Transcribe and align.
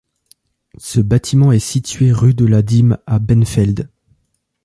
Ce 0.79 0.99
bâtiment 0.99 1.51
est 1.51 1.59
situé 1.59 2.11
rue 2.11 2.33
de 2.33 2.45
la 2.45 2.63
Dîme 2.63 2.97
à 3.05 3.19
Benfeld. 3.19 3.87